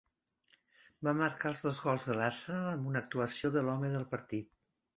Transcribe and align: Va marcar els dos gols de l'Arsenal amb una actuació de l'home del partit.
Va 1.07 1.13
marcar 1.19 1.51
els 1.53 1.61
dos 1.67 1.83
gols 1.85 2.07
de 2.11 2.17
l'Arsenal 2.21 2.73
amb 2.73 2.89
una 2.93 3.05
actuació 3.07 3.55
de 3.59 3.67
l'home 3.69 3.95
del 3.97 4.11
partit. 4.17 4.53